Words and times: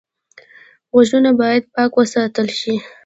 غوږونه 0.91 1.31
باید 1.39 1.63
پاک 1.73 1.91
وساتل 1.99 2.47
شي 2.59 2.75